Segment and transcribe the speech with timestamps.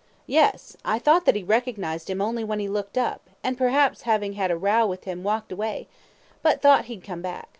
[0.00, 0.32] A.
[0.32, 4.32] Yes; I thought that he recognised him only when he looked up, and perhaps having
[4.32, 5.88] had a row with him walked away,
[6.42, 7.58] but thought he'd come back.